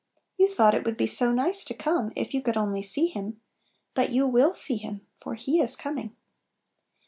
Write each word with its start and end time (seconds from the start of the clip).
You 0.35 0.47
thought 0.47 0.73
it 0.73 0.83
would 0.83 0.97
be 0.97 1.05
so 1.05 1.31
nice 1.31 1.63
to 1.63 1.75
come, 1.75 2.11
if 2.15 2.33
you 2.33 2.41
could 2.41 2.57
only 2.57 2.81
see 2.81 3.05
Him. 3.05 3.39
But 3.93 4.09
you 4.09 4.25
will 4.25 4.55
see 4.55 4.77
Him, 4.77 5.05
for 5.21 5.35
He 5.35 5.61
is 5.61 5.75
coming. 5.75 6.15